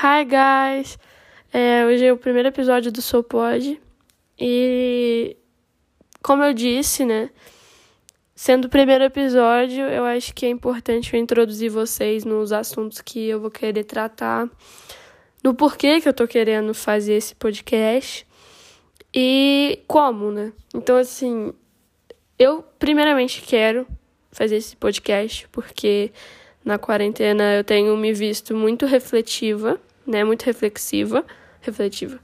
Hi, 0.00 0.22
guys! 0.22 0.96
É, 1.52 1.84
hoje 1.84 2.06
é 2.06 2.12
o 2.12 2.16
primeiro 2.16 2.46
episódio 2.46 2.92
do 2.92 3.02
Sou. 3.02 3.26
E, 4.38 5.36
como 6.22 6.44
eu 6.44 6.54
disse, 6.54 7.04
né? 7.04 7.30
Sendo 8.32 8.66
o 8.66 8.68
primeiro 8.68 9.02
episódio, 9.02 9.86
eu 9.86 10.04
acho 10.04 10.32
que 10.32 10.46
é 10.46 10.50
importante 10.50 11.12
eu 11.12 11.18
introduzir 11.18 11.68
vocês 11.68 12.24
nos 12.24 12.52
assuntos 12.52 13.00
que 13.00 13.26
eu 13.26 13.40
vou 13.40 13.50
querer 13.50 13.82
tratar, 13.82 14.48
no 15.42 15.52
porquê 15.52 16.00
que 16.00 16.08
eu 16.08 16.14
tô 16.14 16.28
querendo 16.28 16.72
fazer 16.72 17.14
esse 17.14 17.34
podcast 17.34 18.24
e 19.12 19.80
como, 19.88 20.30
né? 20.30 20.52
Então, 20.72 20.96
assim, 20.96 21.52
eu 22.38 22.62
primeiramente 22.78 23.42
quero 23.42 23.84
fazer 24.30 24.58
esse 24.58 24.76
podcast 24.76 25.48
porque 25.48 26.12
na 26.64 26.78
quarentena 26.78 27.56
eu 27.56 27.64
tenho 27.64 27.96
me 27.96 28.12
visto 28.12 28.54
muito 28.54 28.86
refletiva, 28.86 29.80
né? 30.08 30.24
Muito 30.24 30.42
reflexiva, 30.42 31.24
refletiva. 31.60 32.18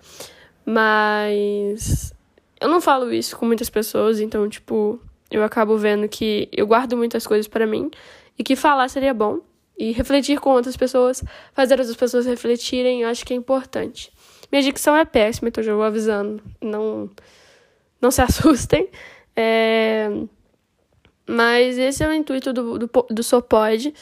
Mas 0.64 2.14
eu 2.60 2.68
não 2.68 2.80
falo 2.80 3.12
isso 3.12 3.36
com 3.36 3.44
muitas 3.44 3.68
pessoas, 3.68 4.18
então, 4.18 4.48
tipo, 4.48 4.98
eu 5.30 5.44
acabo 5.44 5.76
vendo 5.76 6.08
que 6.08 6.48
eu 6.50 6.66
guardo 6.66 6.96
muitas 6.96 7.26
coisas 7.26 7.46
para 7.46 7.66
mim 7.66 7.90
e 8.38 8.42
que 8.42 8.56
falar 8.56 8.88
seria 8.88 9.12
bom. 9.12 9.40
E 9.76 9.90
refletir 9.90 10.38
com 10.38 10.50
outras 10.50 10.76
pessoas, 10.76 11.22
fazer 11.52 11.74
outras 11.80 11.96
pessoas 11.96 12.26
refletirem, 12.26 13.02
eu 13.02 13.08
acho 13.08 13.24
que 13.24 13.34
é 13.34 13.36
importante. 13.36 14.12
Minha 14.50 14.62
dicção 14.62 14.96
é 14.96 15.04
péssima, 15.04 15.48
então 15.48 15.64
já 15.64 15.74
vou 15.74 15.82
avisando. 15.82 16.40
Não, 16.62 17.10
não 18.00 18.10
se 18.10 18.22
assustem. 18.22 18.88
É... 19.34 20.08
Mas 21.26 21.76
esse 21.76 22.04
é 22.04 22.08
o 22.08 22.12
intuito 22.12 22.52
do, 22.52 22.78
do, 22.78 22.90
do 23.10 23.22
Sopod, 23.22 23.92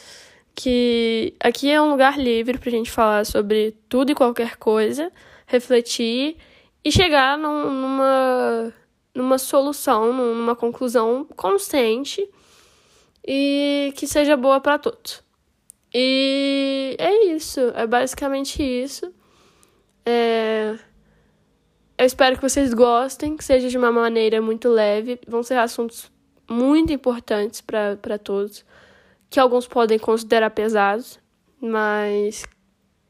que 0.55 1.33
aqui 1.39 1.69
é 1.69 1.81
um 1.81 1.89
lugar 1.89 2.17
livre 2.17 2.57
pra 2.57 2.71
gente 2.71 2.91
falar 2.91 3.25
sobre 3.25 3.75
tudo 3.89 4.11
e 4.11 4.15
qualquer 4.15 4.57
coisa, 4.57 5.11
refletir 5.47 6.37
e 6.83 6.91
chegar 6.91 7.37
num, 7.37 7.69
numa, 7.69 8.73
numa 9.15 9.37
solução, 9.37 10.13
numa 10.13 10.55
conclusão 10.55 11.25
consciente 11.35 12.27
e 13.25 13.93
que 13.95 14.05
seja 14.05 14.35
boa 14.35 14.59
para 14.59 14.77
todos. 14.77 15.23
E 15.93 16.95
é 16.99 17.25
isso, 17.25 17.59
é 17.75 17.85
basicamente 17.85 18.61
isso. 18.61 19.13
É... 20.05 20.77
Eu 21.95 22.05
espero 22.05 22.35
que 22.35 22.41
vocês 22.41 22.73
gostem, 22.73 23.37
que 23.37 23.43
seja 23.43 23.69
de 23.69 23.77
uma 23.77 23.91
maneira 23.91 24.41
muito 24.41 24.67
leve. 24.67 25.19
Vão 25.27 25.43
ser 25.43 25.57
assuntos 25.57 26.11
muito 26.49 26.91
importantes 26.91 27.61
para 27.61 28.17
todos, 28.17 28.65
que 29.33 29.39
alguns 29.39 29.67
podem 29.67 29.97
considerar 29.97 30.51
pesados, 30.51 31.19
mas 31.59 32.45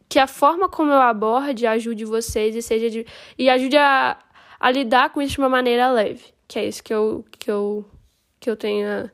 que 0.07 0.17
a 0.17 0.25
forma 0.25 0.69
como 0.69 0.89
eu 0.89 1.01
aborde 1.01 1.67
ajude 1.67 2.05
vocês 2.05 2.55
e 2.55 2.61
seja 2.61 2.89
de, 2.89 3.05
e 3.37 3.49
ajude 3.49 3.75
a, 3.75 4.17
a 4.57 4.71
lidar 4.71 5.09
com 5.09 5.21
isso 5.21 5.33
de 5.33 5.39
uma 5.39 5.49
maneira 5.49 5.91
leve, 5.91 6.23
que 6.47 6.57
é 6.57 6.65
isso 6.65 6.81
que 6.81 6.93
eu 6.93 7.25
que 7.29 7.51
eu 7.51 7.83
que 8.39 8.49
eu 8.49 8.55
tenho 8.55 9.11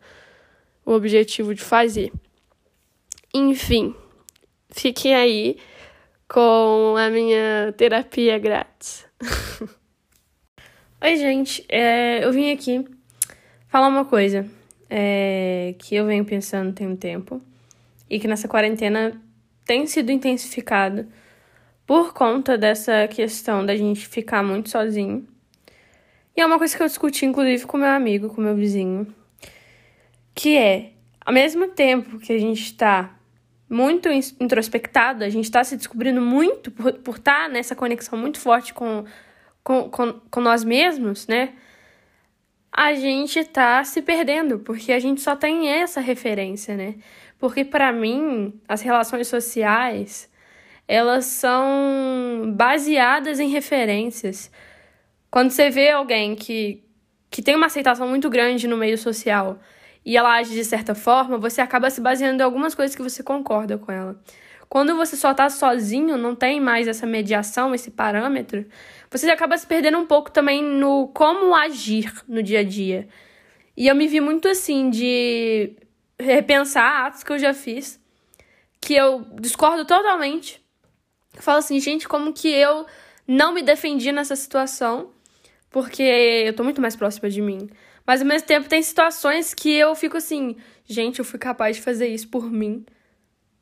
o 0.85 0.93
objetivo 0.93 1.55
de 1.55 1.63
fazer. 1.63 2.13
Enfim, 3.33 3.95
fiquem 4.69 5.15
aí 5.15 5.57
com 6.27 6.93
a 6.95 7.09
minha 7.09 7.73
terapia 7.75 8.37
grátis. 8.37 9.07
Oi, 11.01 11.15
gente, 11.15 11.65
é, 11.69 12.23
eu 12.23 12.31
vim 12.31 12.51
aqui 12.51 12.85
falar 13.67 13.87
uma 13.87 14.05
coisa 14.05 14.58
é, 14.89 15.75
que 15.77 15.95
eu 15.95 16.05
venho 16.05 16.25
pensando 16.25 16.73
tem 16.73 16.87
um 16.87 16.95
tempo 16.95 17.41
e 18.09 18.19
que 18.19 18.27
nessa 18.27 18.47
quarentena 18.47 19.21
tem 19.65 19.85
sido 19.85 20.11
intensificado 20.11 21.05
por 21.85 22.13
conta 22.13 22.57
dessa 22.57 23.07
questão 23.07 23.65
da 23.65 23.75
gente 23.75 24.07
ficar 24.07 24.43
muito 24.43 24.69
sozinho. 24.69 25.27
E 26.35 26.41
é 26.41 26.45
uma 26.45 26.57
coisa 26.57 26.75
que 26.75 26.81
eu 26.81 26.87
discuti, 26.87 27.25
inclusive, 27.25 27.65
com 27.65 27.77
meu 27.77 27.89
amigo, 27.89 28.29
com 28.29 28.41
meu 28.41 28.55
vizinho, 28.55 29.07
que 30.33 30.57
é, 30.57 30.91
ao 31.25 31.33
mesmo 31.33 31.67
tempo 31.67 32.17
que 32.17 32.31
a 32.31 32.39
gente 32.39 32.61
está 32.61 33.15
muito 33.69 34.09
introspectado, 34.39 35.23
a 35.23 35.29
gente 35.29 35.45
está 35.45 35.63
se 35.63 35.75
descobrindo 35.77 36.21
muito 36.21 36.71
por, 36.71 37.17
estar 37.17 37.43
tá 37.43 37.49
nessa 37.49 37.75
conexão 37.75 38.17
muito 38.17 38.39
forte 38.39 38.73
com, 38.73 39.05
com, 39.63 39.89
com, 39.89 40.13
com 40.13 40.41
nós 40.41 40.63
mesmos, 40.63 41.27
né? 41.27 41.53
A 42.71 42.93
gente 42.93 43.43
tá 43.43 43.83
se 43.83 44.01
perdendo, 44.01 44.59
porque 44.59 44.91
a 44.91 44.99
gente 44.99 45.21
só 45.21 45.35
tem 45.35 45.69
essa 45.69 45.99
referência, 45.99 46.75
né? 46.75 46.95
Porque 47.39 47.65
para 47.65 47.91
mim, 47.91 48.53
as 48.67 48.81
relações 48.81 49.27
sociais, 49.27 50.29
elas 50.87 51.25
são 51.25 52.53
baseadas 52.55 53.39
em 53.39 53.49
referências. 53.49 54.51
Quando 55.31 55.51
você 55.51 55.69
vê 55.69 55.89
alguém 55.89 56.35
que, 56.35 56.83
que 57.29 57.41
tem 57.41 57.55
uma 57.55 57.67
aceitação 57.67 58.07
muito 58.07 58.29
grande 58.29 58.67
no 58.67 58.77
meio 58.77 58.97
social, 58.97 59.59
e 60.05 60.17
ela 60.17 60.33
age 60.35 60.53
de 60.53 60.65
certa 60.65 60.95
forma, 60.95 61.37
você 61.37 61.61
acaba 61.61 61.89
se 61.89 62.01
baseando 62.01 62.41
em 62.41 62.45
algumas 62.45 62.73
coisas 62.75 62.95
que 62.95 63.01
você 63.01 63.21
concorda 63.23 63.77
com 63.77 63.91
ela. 63.91 64.19
Quando 64.69 64.95
você 64.95 65.15
só 65.15 65.33
tá 65.33 65.49
sozinho, 65.49 66.15
não 66.15 66.35
tem 66.35 66.61
mais 66.61 66.87
essa 66.87 67.07
mediação, 67.07 67.73
esse 67.73 67.89
parâmetro, 67.89 68.65
você 69.09 69.29
acaba 69.31 69.57
se 69.57 69.65
perdendo 69.65 69.97
um 69.97 70.05
pouco 70.05 70.29
também 70.29 70.63
no 70.63 71.07
como 71.07 71.55
agir 71.55 72.13
no 72.27 72.43
dia 72.43 72.59
a 72.59 72.63
dia. 72.63 73.07
E 73.75 73.87
eu 73.87 73.95
me 73.95 74.07
vi 74.07 74.21
muito 74.21 74.47
assim 74.47 74.91
de 74.91 75.75
repensar 76.19 77.07
atos 77.07 77.23
que 77.23 77.31
eu 77.31 77.39
já 77.39 77.53
fiz, 77.53 77.99
que 78.79 78.93
eu 78.93 79.25
discordo 79.41 79.85
totalmente. 79.85 80.63
Eu 81.35 81.41
falo 81.41 81.57
assim, 81.57 81.79
gente, 81.79 82.07
como 82.07 82.31
que 82.31 82.49
eu 82.49 82.85
não 83.27 83.53
me 83.53 83.63
defendi 83.63 84.11
nessa 84.11 84.35
situação? 84.35 85.11
Porque 85.71 86.03
eu 86.03 86.53
tô 86.53 86.63
muito 86.63 86.81
mais 86.81 86.95
próxima 86.95 87.27
de 87.29 87.41
mim. 87.41 87.69
Mas 88.05 88.21
ao 88.21 88.27
mesmo 88.27 88.47
tempo 88.47 88.69
tem 88.69 88.83
situações 88.83 89.53
que 89.53 89.71
eu 89.71 89.95
fico 89.95 90.17
assim, 90.17 90.57
gente, 90.85 91.19
eu 91.19 91.25
fui 91.25 91.39
capaz 91.39 91.77
de 91.77 91.81
fazer 91.81 92.07
isso 92.07 92.27
por 92.27 92.51
mim. 92.51 92.85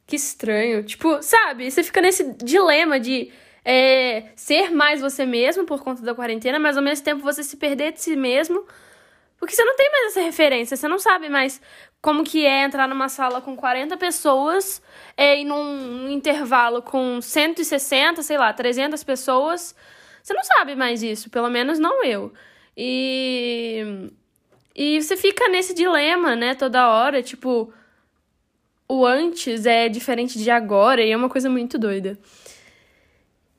Que 0.08 0.16
estranho. 0.16 0.84
Tipo, 0.84 1.22
sabe? 1.22 1.70
Você 1.70 1.84
fica 1.84 2.02
nesse 2.02 2.34
dilema 2.36 3.00
de 3.00 3.32
é, 3.64 4.32
ser 4.36 4.72
mais 4.72 5.02
você 5.02 5.26
mesmo 5.26 5.66
por 5.66 5.84
conta 5.84 6.02
da 6.02 6.16
quarentena, 6.16 6.58
mas 6.58 6.78
ao 6.78 6.84
mesmo 6.84 7.04
tempo 7.04 7.22
você 7.22 7.44
se 7.44 7.58
perder 7.58 7.92
de 7.92 8.02
si 8.02 8.16
mesmo. 8.16 8.66
Porque 9.38 9.54
você 9.54 9.64
não 9.66 9.76
tem 9.76 9.92
mais 9.92 10.06
essa 10.08 10.22
referência, 10.22 10.78
você 10.78 10.88
não 10.88 10.98
sabe 10.98 11.30
mais 11.30 11.62
como 12.02 12.24
que 12.24 12.46
é 12.46 12.64
entrar 12.64 12.88
numa 12.88 13.10
sala 13.10 13.42
com 13.42 13.56
40 13.56 13.98
pessoas 13.98 14.82
é, 15.16 15.40
e 15.40 15.46
num 15.46 16.10
intervalo 16.10 16.82
com 16.82 17.22
160, 17.22 18.24
sei 18.24 18.38
lá, 18.38 18.54
300 18.54 19.04
pessoas. 19.04 19.76
Você 20.24 20.34
não 20.34 20.44
sabe 20.44 20.76
mais 20.76 21.04
isso, 21.04 21.30
pelo 21.30 21.50
menos 21.50 21.78
não 21.78 22.04
eu. 22.04 22.34
E 22.76 24.10
e 24.76 25.02
você 25.02 25.18
fica 25.18 25.50
nesse 25.50 25.74
dilema, 25.74 26.36
né, 26.36 26.54
toda 26.54 26.88
hora, 26.88 27.24
tipo, 27.24 27.74
o 28.90 29.06
antes 29.06 29.66
é 29.66 29.90
diferente 29.90 30.40
de 30.40 30.50
agora 30.50 31.02
e 31.02 31.12
é 31.12 31.18
uma 31.18 31.30
coisa 31.30 31.50
muito 31.50 31.78
doida. 31.78 32.18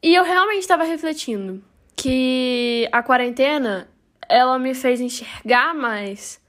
E 0.02 0.14
eu 0.14 0.24
realmente 0.24 0.60
estava 0.60 0.84
refletindo 0.84 1.62
que 1.96 2.88
a 2.92 3.02
quarentena, 3.02 3.88
ela 4.28 4.58
me 4.58 4.74
fez 4.74 5.00
enxergar 5.00 5.74
mais 5.74 6.40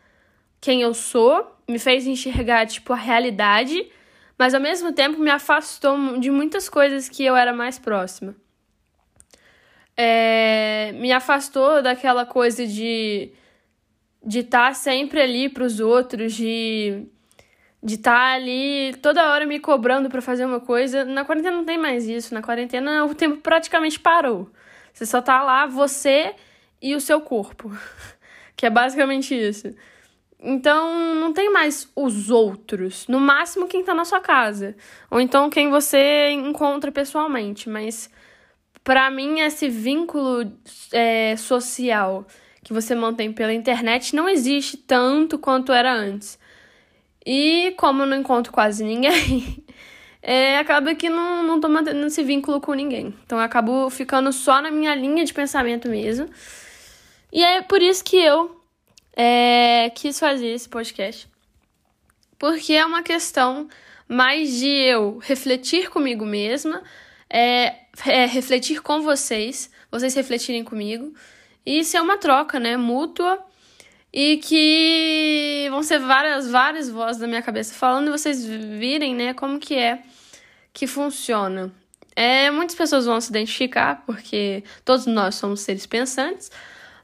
quem 0.61 0.81
eu 0.81 0.93
sou, 0.93 1.55
me 1.67 1.79
fez 1.79 2.05
enxergar, 2.05 2.67
tipo, 2.67 2.93
a 2.93 2.95
realidade, 2.95 3.91
mas 4.37 4.53
ao 4.53 4.61
mesmo 4.61 4.93
tempo 4.93 5.19
me 5.19 5.31
afastou 5.31 6.19
de 6.19 6.29
muitas 6.29 6.69
coisas 6.69 7.09
que 7.09 7.25
eu 7.25 7.35
era 7.35 7.51
mais 7.51 7.79
próxima. 7.79 8.35
É, 9.97 10.93
me 10.93 11.11
afastou 11.11 11.81
daquela 11.81 12.25
coisa 12.25 12.65
de 12.65 13.33
de 14.25 14.39
estar 14.39 14.67
tá 14.67 14.73
sempre 14.73 15.21
ali 15.21 15.49
para 15.49 15.63
os 15.63 15.79
outros, 15.79 16.33
de 16.33 17.05
de 17.81 17.95
estar 17.95 18.11
tá 18.11 18.33
ali 18.33 18.93
toda 19.01 19.31
hora 19.31 19.45
me 19.45 19.59
cobrando 19.59 20.09
para 20.09 20.21
fazer 20.21 20.45
uma 20.45 20.59
coisa. 20.59 21.05
Na 21.05 21.23
quarentena 21.23 21.57
não 21.57 21.65
tem 21.65 21.77
mais 21.77 22.07
isso. 22.07 22.33
Na 22.33 22.41
quarentena 22.41 23.05
o 23.05 23.15
tempo 23.15 23.37
praticamente 23.37 23.99
parou. 23.99 24.49
Você 24.93 25.05
só 25.05 25.21
tá 25.21 25.41
lá 25.41 25.65
você 25.65 26.35
e 26.81 26.95
o 26.95 27.01
seu 27.01 27.21
corpo. 27.21 27.71
que 28.55 28.65
é 28.65 28.69
basicamente 28.69 29.33
isso. 29.33 29.73
Então 30.41 31.15
não 31.15 31.33
tem 31.33 31.51
mais 31.51 31.89
os 31.95 32.29
outros. 32.29 33.07
No 33.07 33.19
máximo 33.19 33.67
quem 33.67 33.83
tá 33.83 33.93
na 33.93 34.05
sua 34.05 34.19
casa. 34.19 34.75
Ou 35.09 35.19
então 35.19 35.49
quem 35.49 35.69
você 35.69 36.31
encontra 36.31 36.91
pessoalmente. 36.91 37.69
Mas 37.69 38.09
para 38.83 39.09
mim 39.11 39.41
esse 39.41 39.69
vínculo 39.69 40.51
é, 40.91 41.35
social 41.37 42.25
que 42.63 42.73
você 42.73 42.95
mantém 42.95 43.31
pela 43.31 43.53
internet 43.53 44.15
não 44.15 44.27
existe 44.27 44.77
tanto 44.77 45.37
quanto 45.37 45.71
era 45.71 45.93
antes. 45.93 46.38
E 47.25 47.73
como 47.77 48.03
eu 48.03 48.07
não 48.07 48.17
encontro 48.17 48.51
quase 48.51 48.83
ninguém, 48.83 49.63
é, 50.21 50.57
acaba 50.57 50.95
que 50.95 51.09
não, 51.09 51.43
não 51.43 51.59
tô 51.59 51.67
mantendo 51.67 52.05
esse 52.05 52.23
vínculo 52.23 52.61
com 52.61 52.73
ninguém. 52.73 53.13
Então 53.25 53.37
eu 53.37 53.43
acabo 53.43 53.89
ficando 53.89 54.31
só 54.31 54.61
na 54.61 54.71
minha 54.71 54.95
linha 54.95 55.25
de 55.25 55.33
pensamento 55.33 55.89
mesmo. 55.89 56.29
E 57.31 57.43
é 57.43 57.61
por 57.61 57.81
isso 57.81 58.03
que 58.03 58.17
eu 58.17 58.59
é, 59.15 59.91
quis 59.95 60.19
fazer 60.19 60.47
esse 60.47 60.67
podcast. 60.67 61.27
Porque 62.37 62.73
é 62.73 62.85
uma 62.85 63.03
questão 63.03 63.67
mais 64.07 64.57
de 64.57 64.67
eu 64.67 65.19
refletir 65.19 65.89
comigo 65.89 66.25
mesma, 66.25 66.81
é, 67.29 67.75
é 68.07 68.25
refletir 68.25 68.81
com 68.81 69.01
vocês, 69.01 69.69
vocês 69.91 70.15
refletirem 70.15 70.63
comigo. 70.63 71.13
E 71.65 71.83
ser 71.83 72.01
uma 72.01 72.17
troca, 72.17 72.59
né? 72.59 72.77
Mútua. 72.77 73.45
E 74.11 74.37
que 74.37 75.67
vão 75.69 75.83
ser 75.83 75.99
várias, 75.99 76.49
várias 76.49 76.89
vozes 76.89 77.21
da 77.21 77.27
minha 77.27 77.41
cabeça 77.41 77.73
falando 77.73 78.07
e 78.07 78.11
vocês 78.11 78.43
virem, 78.43 79.13
né, 79.13 79.33
como 79.33 79.59
que 79.59 79.75
é 79.75 80.03
que 80.73 80.87
funciona. 80.87 81.71
É, 82.15 82.49
muitas 82.51 82.75
pessoas 82.75 83.05
vão 83.05 83.21
se 83.21 83.29
identificar, 83.29 84.03
porque 84.05 84.63
todos 84.83 85.05
nós 85.05 85.35
somos 85.35 85.61
seres 85.61 85.85
pensantes, 85.85 86.51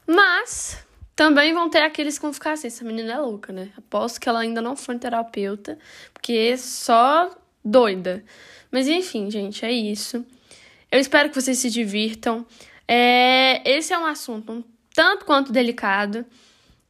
mas 0.06 0.84
também 1.14 1.54
vão 1.54 1.70
ter 1.70 1.82
aqueles 1.82 2.18
que 2.18 2.22
vão 2.22 2.32
ficar 2.32 2.52
assim, 2.52 2.66
essa 2.66 2.84
menina 2.84 3.14
é 3.14 3.18
louca, 3.18 3.52
né? 3.52 3.70
Aposto 3.78 4.20
que 4.20 4.28
ela 4.28 4.40
ainda 4.40 4.60
não 4.60 4.76
foi 4.76 4.98
terapeuta, 4.98 5.78
porque 6.12 6.32
é 6.32 6.56
só 6.56 7.34
doida. 7.64 8.22
Mas 8.70 8.88
enfim, 8.88 9.30
gente, 9.30 9.64
é 9.64 9.72
isso. 9.72 10.24
Eu 10.92 11.00
espero 11.00 11.30
que 11.30 11.34
vocês 11.34 11.58
se 11.58 11.70
divirtam. 11.70 12.46
É, 12.86 13.62
esse 13.68 13.92
é 13.92 13.98
um 13.98 14.04
assunto 14.04 14.52
um 14.52 14.64
tanto 14.94 15.24
quanto 15.24 15.52
delicado, 15.52 16.24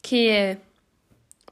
que 0.06 0.28
é 0.28 0.58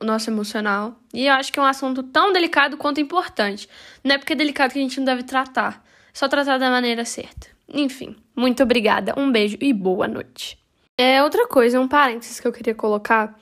o 0.00 0.04
nosso 0.04 0.30
emocional. 0.30 0.94
E 1.12 1.26
eu 1.26 1.34
acho 1.34 1.52
que 1.52 1.58
é 1.58 1.62
um 1.62 1.66
assunto 1.66 2.04
tão 2.04 2.32
delicado 2.32 2.76
quanto 2.76 3.00
importante. 3.00 3.68
Não 4.04 4.14
é 4.14 4.18
porque 4.18 4.32
é 4.32 4.36
delicado 4.36 4.72
que 4.72 4.78
a 4.78 4.82
gente 4.82 4.96
não 4.98 5.04
deve 5.04 5.24
tratar, 5.24 5.84
só 6.12 6.28
tratar 6.28 6.58
da 6.58 6.70
maneira 6.70 7.04
certa. 7.04 7.48
Enfim, 7.68 8.14
muito 8.36 8.62
obrigada, 8.62 9.12
um 9.16 9.32
beijo 9.32 9.58
e 9.60 9.72
boa 9.72 10.06
noite. 10.06 10.56
É 10.96 11.20
outra 11.20 11.48
coisa, 11.48 11.80
um 11.80 11.88
parênteses 11.88 12.38
que 12.38 12.46
eu 12.46 12.52
queria 12.52 12.76
colocar. 12.76 13.36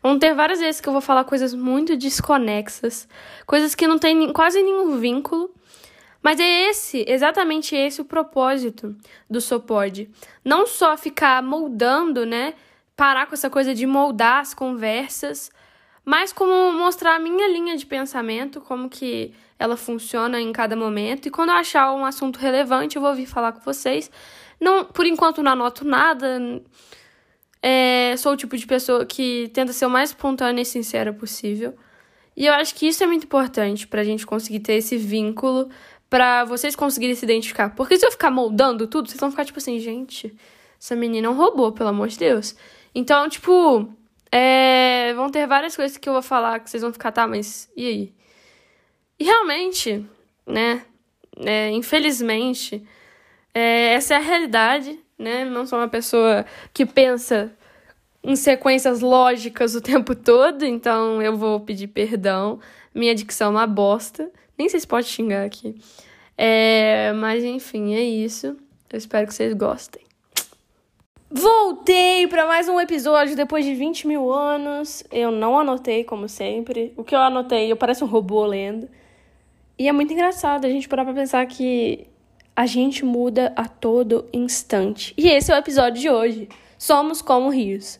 Vão 0.00 0.16
ter 0.16 0.32
várias 0.32 0.60
vezes 0.60 0.80
que 0.80 0.88
eu 0.88 0.92
vou 0.92 1.02
falar 1.02 1.24
coisas 1.24 1.52
muito 1.52 1.96
desconexas, 1.96 3.08
coisas 3.44 3.74
que 3.74 3.88
não 3.88 3.98
têm 3.98 4.32
quase 4.32 4.62
nenhum 4.62 4.96
vínculo 4.96 5.52
mas 6.22 6.38
é 6.38 6.68
esse, 6.68 7.04
exatamente 7.08 7.74
esse 7.74 8.00
o 8.00 8.04
propósito 8.04 8.94
do 9.28 9.40
Sopod. 9.40 10.08
Não 10.44 10.66
só 10.66 10.96
ficar 10.96 11.42
moldando, 11.42 12.24
né? 12.24 12.54
Parar 12.96 13.26
com 13.26 13.34
essa 13.34 13.48
coisa 13.48 13.74
de 13.74 13.86
moldar 13.86 14.40
as 14.40 14.54
conversas, 14.54 15.50
mas 16.04 16.32
como 16.32 16.72
mostrar 16.72 17.16
a 17.16 17.18
minha 17.18 17.48
linha 17.48 17.76
de 17.76 17.86
pensamento, 17.86 18.60
como 18.60 18.88
que 18.88 19.32
ela 19.58 19.76
funciona 19.76 20.40
em 20.40 20.52
cada 20.52 20.74
momento. 20.76 21.26
E 21.26 21.30
quando 21.30 21.50
eu 21.50 21.56
achar 21.56 21.92
um 21.92 22.04
assunto 22.04 22.38
relevante, 22.38 22.96
eu 22.96 23.02
vou 23.02 23.14
vir 23.14 23.26
falar 23.26 23.52
com 23.52 23.60
vocês. 23.60 24.10
Não, 24.60 24.84
por 24.84 25.06
enquanto 25.06 25.42
não 25.42 25.52
anoto 25.52 25.84
nada. 25.84 26.40
É, 27.62 28.14
sou 28.18 28.32
o 28.32 28.36
tipo 28.36 28.56
de 28.56 28.66
pessoa 28.66 29.06
que 29.06 29.50
tenta 29.54 29.72
ser 29.72 29.86
o 29.86 29.90
mais 29.90 30.10
espontânea 30.10 30.62
e 30.62 30.64
sincera 30.64 31.12
possível. 31.12 31.74
E 32.36 32.46
eu 32.46 32.54
acho 32.54 32.74
que 32.74 32.88
isso 32.88 33.04
é 33.04 33.06
muito 33.06 33.24
importante 33.24 33.86
para 33.86 34.00
a 34.00 34.04
gente 34.04 34.26
conseguir 34.26 34.60
ter 34.60 34.74
esse 34.74 34.96
vínculo 34.96 35.68
para 36.10 36.44
vocês 36.44 36.74
conseguirem 36.74 37.14
se 37.14 37.24
identificar. 37.24 37.70
Porque 37.70 37.96
se 37.96 38.04
eu 38.04 38.10
ficar 38.10 38.30
moldando 38.30 38.86
tudo, 38.86 39.08
vocês 39.08 39.20
vão 39.20 39.30
ficar 39.30 39.44
tipo 39.44 39.58
assim, 39.58 39.78
gente, 39.78 40.36
essa 40.80 40.96
menina 40.96 41.28
é 41.28 41.30
um 41.30 41.36
robô, 41.36 41.70
pelo 41.72 41.90
amor 41.90 42.08
de 42.08 42.18
Deus. 42.18 42.56
Então, 42.94 43.28
tipo, 43.28 43.88
é, 44.30 45.12
vão 45.14 45.30
ter 45.30 45.46
várias 45.46 45.76
coisas 45.76 45.96
que 45.96 46.08
eu 46.08 46.12
vou 46.12 46.22
falar 46.22 46.60
que 46.60 46.70
vocês 46.70 46.82
vão 46.82 46.92
ficar, 46.92 47.12
tá, 47.12 47.26
mas 47.26 47.70
e 47.76 47.86
aí? 47.86 48.14
E 49.18 49.24
realmente, 49.24 50.04
né, 50.46 50.82
é, 51.36 51.70
infelizmente, 51.70 52.82
é, 53.54 53.94
essa 53.94 54.14
é 54.14 54.16
a 54.16 54.20
realidade, 54.20 54.98
né? 55.18 55.44
Não 55.44 55.66
sou 55.66 55.78
uma 55.78 55.88
pessoa 55.88 56.44
que 56.72 56.84
pensa 56.86 57.52
em 58.22 58.36
sequências 58.36 59.00
lógicas 59.00 59.74
o 59.74 59.80
tempo 59.80 60.14
todo, 60.14 60.64
então 60.64 61.20
eu 61.20 61.36
vou 61.36 61.60
pedir 61.60 61.88
perdão. 61.88 62.60
Minha 62.94 63.14
dicção 63.14 63.48
é 63.48 63.50
uma 63.50 63.66
bosta. 63.66 64.30
Nem 64.56 64.68
sei 64.68 64.80
se 64.80 64.86
pode 64.86 65.06
xingar 65.06 65.44
aqui. 65.44 65.74
É, 66.36 67.12
mas 67.14 67.42
enfim, 67.44 67.94
é 67.94 68.02
isso. 68.02 68.56
Eu 68.90 68.98
espero 68.98 69.26
que 69.26 69.34
vocês 69.34 69.54
gostem. 69.54 70.02
Voltei 71.34 72.26
para 72.26 72.46
mais 72.46 72.68
um 72.68 72.78
episódio 72.78 73.34
depois 73.34 73.64
de 73.64 73.74
20 73.74 74.06
mil 74.06 74.30
anos. 74.30 75.02
Eu 75.10 75.30
não 75.30 75.58
anotei, 75.58 76.04
como 76.04 76.28
sempre. 76.28 76.92
O 76.94 77.02
que 77.02 77.14
eu 77.14 77.20
anotei, 77.20 77.72
eu 77.72 77.76
pareço 77.76 78.04
um 78.04 78.08
robô 78.08 78.44
lendo. 78.44 78.86
E 79.78 79.88
é 79.88 79.92
muito 79.92 80.12
engraçado 80.12 80.66
a 80.66 80.68
gente 80.68 80.86
parar 80.86 81.06
pra 81.06 81.14
pensar 81.14 81.46
que 81.46 82.06
a 82.54 82.66
gente 82.66 83.02
muda 83.02 83.50
a 83.56 83.66
todo 83.66 84.28
instante. 84.30 85.14
E 85.16 85.26
esse 85.30 85.50
é 85.50 85.54
o 85.54 85.58
episódio 85.58 86.02
de 86.02 86.10
hoje. 86.10 86.50
Somos 86.76 87.22
como 87.22 87.48
rios. 87.48 87.98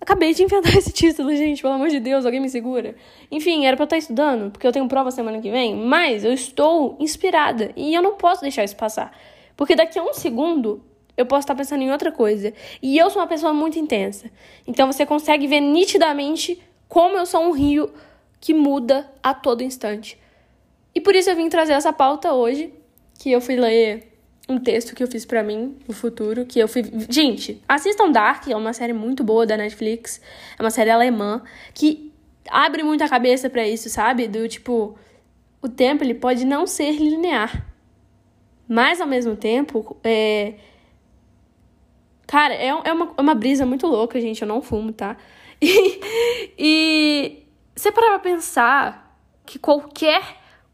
Acabei 0.00 0.32
de 0.32 0.42
inventar 0.42 0.72
esse 0.78 0.94
título, 0.94 1.36
gente, 1.36 1.60
pelo 1.60 1.74
amor 1.74 1.88
de 1.88 2.00
Deus, 2.00 2.24
alguém 2.24 2.40
me 2.40 2.48
segura. 2.48 2.96
Enfim, 3.30 3.66
era 3.66 3.76
pra 3.76 3.82
eu 3.82 3.86
estar 3.86 3.98
estudando, 3.98 4.50
porque 4.50 4.66
eu 4.66 4.72
tenho 4.72 4.88
prova 4.88 5.10
semana 5.10 5.42
que 5.42 5.50
vem, 5.50 5.76
mas 5.76 6.24
eu 6.24 6.32
estou 6.32 6.96
inspirada 6.98 7.70
e 7.76 7.92
eu 7.92 8.00
não 8.00 8.14
posso 8.14 8.40
deixar 8.40 8.64
isso 8.64 8.76
passar. 8.76 9.14
Porque 9.54 9.76
daqui 9.76 9.98
a 9.98 10.02
um 10.02 10.14
segundo 10.14 10.82
eu 11.16 11.26
posso 11.26 11.40
estar 11.40 11.54
pensando 11.54 11.82
em 11.82 11.90
outra 11.90 12.12
coisa. 12.12 12.52
E 12.82 12.98
eu 12.98 13.08
sou 13.10 13.22
uma 13.22 13.28
pessoa 13.28 13.52
muito 13.52 13.78
intensa. 13.78 14.30
Então 14.66 14.90
você 14.90 15.06
consegue 15.06 15.46
ver 15.46 15.60
nitidamente 15.60 16.60
como 16.88 17.16
eu 17.16 17.26
sou 17.26 17.42
um 17.42 17.52
rio 17.52 17.90
que 18.40 18.52
muda 18.52 19.10
a 19.22 19.32
todo 19.32 19.62
instante. 19.62 20.18
E 20.94 21.00
por 21.00 21.14
isso 21.14 21.30
eu 21.30 21.36
vim 21.36 21.48
trazer 21.48 21.72
essa 21.72 21.92
pauta 21.92 22.32
hoje, 22.32 22.72
que 23.18 23.30
eu 23.30 23.40
fui 23.40 23.56
ler 23.56 24.12
um 24.48 24.58
texto 24.58 24.94
que 24.94 25.02
eu 25.02 25.08
fiz 25.08 25.26
para 25.26 25.42
mim 25.42 25.76
no 25.88 25.94
futuro, 25.94 26.46
que 26.46 26.58
eu 26.58 26.68
fui. 26.68 26.84
Gente, 27.08 27.60
assistam 27.68 28.10
Dark, 28.10 28.48
é 28.48 28.56
uma 28.56 28.72
série 28.72 28.92
muito 28.92 29.24
boa 29.24 29.44
da 29.44 29.56
Netflix. 29.56 30.20
É 30.58 30.62
uma 30.62 30.70
série 30.70 30.90
alemã 30.90 31.42
que 31.74 32.12
abre 32.48 32.82
muito 32.82 33.02
a 33.02 33.08
cabeça 33.08 33.50
para 33.50 33.66
isso, 33.66 33.88
sabe? 33.90 34.28
Do 34.28 34.46
tipo, 34.48 34.96
o 35.60 35.68
tempo 35.68 36.04
ele 36.04 36.14
pode 36.14 36.44
não 36.44 36.66
ser 36.66 36.92
linear. 36.92 37.66
Mas 38.68 39.00
ao 39.00 39.06
mesmo 39.06 39.36
tempo, 39.36 39.96
é. 40.02 40.54
Cara, 42.26 42.54
é, 42.54 42.66
é, 42.66 42.92
uma, 42.92 43.14
é 43.16 43.20
uma 43.20 43.34
brisa 43.34 43.64
muito 43.64 43.86
louca, 43.86 44.20
gente. 44.20 44.42
Eu 44.42 44.48
não 44.48 44.62
fumo, 44.62 44.92
tá? 44.92 45.16
E, 45.58 46.00
e 46.58 47.46
você 47.74 47.90
parar 47.90 48.10
pra 48.10 48.18
pensar 48.18 49.18
que 49.46 49.58
qualquer 49.58 50.22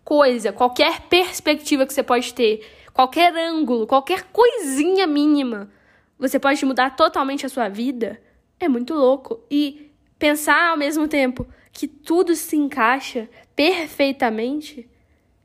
coisa, 0.05 0.53
qualquer 0.53 1.03
perspectiva 1.03 1.87
que 1.87 1.95
você 1.95 2.03
pode 2.03 2.35
ter 2.35 2.67
qualquer 2.93 3.35
ângulo, 3.35 3.87
qualquer 3.87 4.25
coisinha 4.33 5.07
mínima, 5.07 5.71
você 6.19 6.39
pode 6.39 6.65
mudar 6.65 6.97
totalmente 6.97 7.47
a 7.47 7.49
sua 7.49 7.69
vida, 7.69 8.21
é 8.61 8.69
muito 8.69 8.95
louco. 8.95 9.41
E 9.51 9.91
pensar 10.19 10.71
ao 10.71 10.77
mesmo 10.77 11.09
tempo 11.09 11.47
que 11.73 11.89
tudo 11.89 12.35
se 12.35 12.57
encaixa 12.57 13.29
perfeitamente 13.57 14.89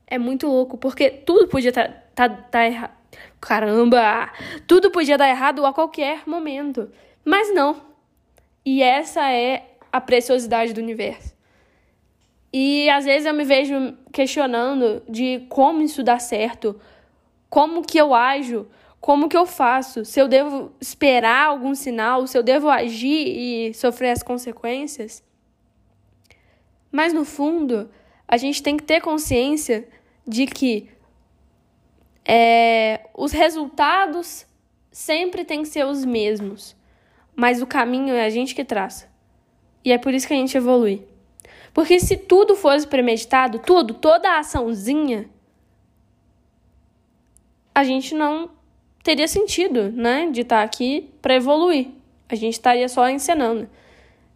é 0.06 0.18
muito 0.18 0.46
louco, 0.46 0.78
porque 0.78 1.10
tudo 1.10 1.48
podia 1.48 1.70
estar 1.70 1.88
tá, 2.14 2.28
tá, 2.28 2.42
tá 2.42 2.66
errado. 2.66 2.97
Caramba! 3.40 4.32
Tudo 4.66 4.90
podia 4.90 5.16
dar 5.16 5.28
errado 5.28 5.64
a 5.64 5.72
qualquer 5.72 6.22
momento. 6.26 6.90
Mas 7.24 7.52
não. 7.54 7.80
E 8.64 8.82
essa 8.82 9.30
é 9.30 9.76
a 9.92 10.00
preciosidade 10.00 10.72
do 10.72 10.80
universo. 10.80 11.36
E 12.52 12.88
às 12.90 13.04
vezes 13.04 13.26
eu 13.26 13.34
me 13.34 13.44
vejo 13.44 13.96
questionando 14.12 15.02
de 15.08 15.46
como 15.48 15.82
isso 15.82 16.02
dá 16.02 16.18
certo, 16.18 16.80
como 17.50 17.82
que 17.82 17.98
eu 17.98 18.14
ajo, 18.14 18.66
como 19.00 19.28
que 19.28 19.36
eu 19.36 19.46
faço, 19.46 20.04
se 20.04 20.20
eu 20.20 20.26
devo 20.26 20.72
esperar 20.80 21.46
algum 21.46 21.74
sinal, 21.74 22.26
se 22.26 22.36
eu 22.36 22.42
devo 22.42 22.68
agir 22.68 23.26
e 23.28 23.74
sofrer 23.74 24.10
as 24.10 24.22
consequências. 24.22 25.22
Mas 26.90 27.12
no 27.12 27.24
fundo, 27.24 27.90
a 28.26 28.36
gente 28.36 28.62
tem 28.62 28.76
que 28.76 28.82
ter 28.82 29.00
consciência 29.00 29.86
de 30.26 30.46
que 30.46 30.88
é, 32.28 33.08
os 33.16 33.32
resultados 33.32 34.46
sempre 34.92 35.46
têm 35.46 35.62
que 35.62 35.68
ser 35.68 35.86
os 35.86 36.04
mesmos, 36.04 36.76
mas 37.34 37.62
o 37.62 37.66
caminho 37.66 38.14
é 38.14 38.26
a 38.26 38.28
gente 38.28 38.54
que 38.54 38.64
traça. 38.64 39.08
E 39.82 39.90
é 39.90 39.96
por 39.96 40.12
isso 40.12 40.28
que 40.28 40.34
a 40.34 40.36
gente 40.36 40.54
evolui. 40.54 41.02
Porque 41.72 41.98
se 41.98 42.18
tudo 42.18 42.54
fosse 42.54 42.86
premeditado, 42.86 43.60
tudo, 43.60 43.94
toda 43.94 44.28
a 44.28 44.40
açãozinha, 44.40 45.30
a 47.74 47.82
gente 47.82 48.14
não 48.14 48.50
teria 49.02 49.28
sentido, 49.28 49.90
né, 49.90 50.28
de 50.30 50.42
estar 50.42 50.58
tá 50.58 50.62
aqui 50.62 51.10
para 51.22 51.34
evoluir. 51.34 51.88
A 52.28 52.34
gente 52.34 52.54
estaria 52.54 52.88
só 52.88 53.08
encenando. 53.08 53.70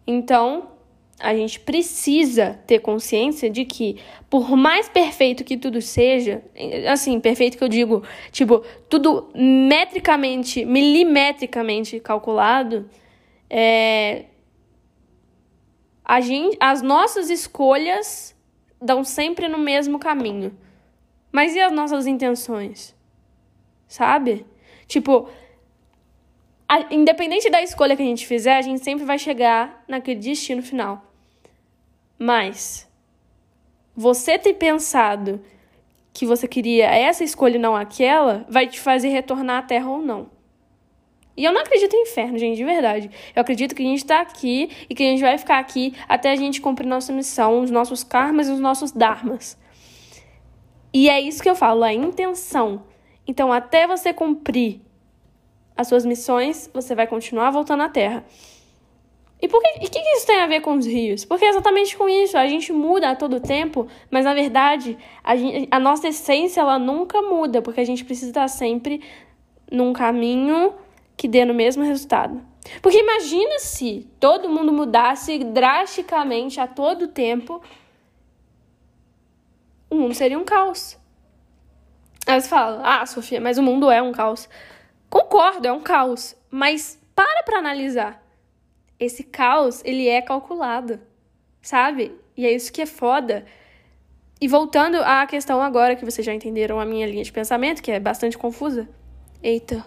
Então, 0.07 0.71
a 1.19 1.35
gente 1.35 1.59
precisa 1.59 2.59
ter 2.67 2.79
consciência 2.79 3.49
de 3.49 3.65
que, 3.65 3.97
por 4.29 4.55
mais 4.57 4.89
perfeito 4.89 5.43
que 5.43 5.57
tudo 5.57 5.81
seja, 5.81 6.43
assim, 6.89 7.19
perfeito 7.19 7.57
que 7.57 7.63
eu 7.63 7.69
digo, 7.69 8.03
tipo, 8.31 8.63
tudo 8.89 9.29
metricamente, 9.35 10.65
milimetricamente 10.65 11.99
calculado, 11.99 12.89
é, 13.49 14.25
a 16.03 16.19
gente, 16.19 16.57
as 16.59 16.81
nossas 16.81 17.29
escolhas 17.29 18.35
dão 18.81 19.03
sempre 19.03 19.47
no 19.47 19.57
mesmo 19.57 19.99
caminho. 19.99 20.57
Mas 21.31 21.55
e 21.55 21.59
as 21.59 21.71
nossas 21.71 22.05
intenções? 22.05 22.93
sabe? 23.93 24.43
Tipo, 24.87 25.29
a, 26.67 26.93
independente 26.93 27.49
da 27.49 27.61
escolha 27.61 27.95
que 27.95 28.01
a 28.01 28.05
gente 28.05 28.25
fizer, 28.25 28.57
a 28.57 28.61
gente 28.61 28.83
sempre 28.83 29.05
vai 29.05 29.19
chegar 29.19 29.83
naquele 29.87 30.19
destino 30.19 30.61
final. 30.61 31.03
Mas 32.17 32.89
você 33.95 34.37
ter 34.37 34.53
pensado 34.53 35.41
que 36.13 36.25
você 36.25 36.47
queria 36.47 36.85
essa 36.85 37.23
escolha 37.23 37.55
e 37.55 37.59
não 37.59 37.75
aquela, 37.75 38.45
vai 38.47 38.67
te 38.67 38.79
fazer 38.79 39.09
retornar 39.09 39.59
à 39.59 39.61
Terra 39.61 39.89
ou 39.89 40.01
não. 40.01 40.29
E 41.35 41.43
eu 41.43 41.51
não 41.51 41.61
acredito 41.61 41.95
em 41.95 42.03
inferno, 42.03 42.37
gente, 42.37 42.57
de 42.57 42.63
verdade. 42.63 43.09
Eu 43.35 43.41
acredito 43.41 43.73
que 43.73 43.81
a 43.81 43.85
gente 43.85 43.99
está 43.99 44.21
aqui 44.21 44.69
e 44.87 44.93
que 44.93 45.01
a 45.01 45.07
gente 45.07 45.21
vai 45.21 45.35
ficar 45.37 45.57
aqui 45.57 45.95
até 46.07 46.31
a 46.31 46.35
gente 46.35 46.61
cumprir 46.61 46.85
nossa 46.87 47.11
missão, 47.11 47.61
os 47.61 47.71
nossos 47.71 48.03
karmas 48.03 48.47
e 48.47 48.51
os 48.51 48.59
nossos 48.59 48.91
dharmas. 48.91 49.57
E 50.93 51.09
é 51.09 51.19
isso 51.19 51.41
que 51.41 51.49
eu 51.49 51.55
falo, 51.55 51.83
a 51.83 51.91
intenção. 51.91 52.83
Então, 53.27 53.51
até 53.51 53.87
você 53.87 54.13
cumprir 54.13 54.79
as 55.75 55.87
suas 55.87 56.05
missões, 56.05 56.69
você 56.73 56.93
vai 56.95 57.07
continuar 57.07 57.51
voltando 57.51 57.83
à 57.83 57.89
Terra. 57.89 58.25
E 59.41 59.47
por 59.47 59.61
que, 59.61 59.89
que 59.89 59.99
isso 60.15 60.25
tem 60.25 60.39
a 60.39 60.47
ver 60.47 60.61
com 60.61 60.75
os 60.75 60.85
rios? 60.85 61.25
Porque 61.25 61.43
é 61.43 61.49
exatamente 61.49 61.97
com 61.97 62.07
isso. 62.07 62.37
A 62.37 62.47
gente 62.47 62.71
muda 62.71 63.09
a 63.09 63.15
todo 63.15 63.41
tempo, 63.41 63.87
mas 64.09 64.23
na 64.23 64.33
verdade 64.33 64.97
a, 65.21 65.35
gente, 65.35 65.67
a 65.69 65.79
nossa 65.79 66.07
essência 66.07 66.61
ela 66.61 66.79
nunca 66.79 67.21
muda, 67.21 67.61
porque 67.61 67.81
a 67.81 67.85
gente 67.85 68.05
precisa 68.05 68.29
estar 68.29 68.47
sempre 68.47 69.01
num 69.69 69.91
caminho 69.91 70.73
que 71.17 71.27
dê 71.27 71.43
no 71.43 71.53
mesmo 71.53 71.83
resultado. 71.83 72.41
Porque 72.81 72.97
imagina 72.99 73.59
se 73.59 74.07
todo 74.17 74.49
mundo 74.49 74.71
mudasse 74.71 75.37
drasticamente 75.39 76.61
a 76.61 76.67
todo 76.67 77.09
tempo, 77.09 77.61
o 79.89 79.95
mundo 79.95 80.13
seria 80.13 80.39
um 80.39 80.45
caos. 80.45 80.97
Aí 82.25 82.39
você 82.39 82.47
fala, 82.47 82.81
ah, 82.83 83.05
Sofia, 83.05 83.41
mas 83.41 83.57
o 83.57 83.63
mundo 83.63 83.91
é 83.91 84.01
um 84.01 84.13
caos. 84.13 84.47
Concordo, 85.13 85.67
é 85.67 85.71
um 85.71 85.79
caos, 85.79 86.35
mas 86.49 86.99
para 87.13 87.43
para 87.43 87.59
analisar 87.59 88.19
esse 88.99 89.23
caos, 89.23 89.83
ele 89.85 90.07
é 90.07 90.19
calculado, 90.23 90.99
sabe? 91.61 92.17
E 92.35 92.47
é 92.47 92.51
isso 92.51 92.73
que 92.73 92.81
é 92.81 92.87
foda. 92.87 93.45
E 94.41 94.47
voltando 94.47 94.95
à 95.03 95.27
questão 95.27 95.61
agora 95.61 95.95
que 95.95 96.03
vocês 96.03 96.25
já 96.25 96.33
entenderam 96.33 96.79
a 96.79 96.85
minha 96.85 97.05
linha 97.05 97.23
de 97.23 97.31
pensamento, 97.31 97.83
que 97.83 97.91
é 97.91 97.99
bastante 97.99 98.39
confusa. 98.39 98.89
Eita, 99.43 99.85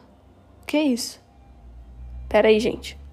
o 0.62 0.64
que 0.64 0.76
é 0.76 0.84
isso? 0.84 1.20
Pera 2.28 2.46
aí, 2.46 2.60
gente. 2.60 2.96